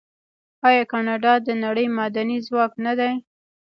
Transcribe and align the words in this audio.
آیا 0.67 0.83
کاناډا 0.91 1.33
د 1.47 1.49
نړۍ 1.63 1.87
معدني 1.97 2.37
ځواک 2.47 2.73
نه 2.85 2.93
دی؟ 2.99 3.11